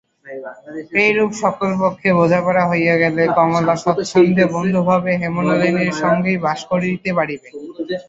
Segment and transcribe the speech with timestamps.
[1.01, 7.47] এইরূপ সকল পক্ষে বোঝাপড়া হইয়া গেলে কমলা স্বচ্ছন্দে বন্ধুভাবে হেমনলিনীর সঙ্গেই বাস করিতে পারিবে।